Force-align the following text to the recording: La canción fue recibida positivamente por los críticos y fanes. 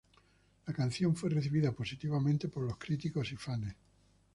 La 0.65 0.73
canción 0.73 1.15
fue 1.15 1.29
recibida 1.29 1.73
positivamente 1.73 2.47
por 2.47 2.63
los 2.63 2.77
críticos 2.77 3.31
y 3.33 3.35
fanes. 3.35 3.75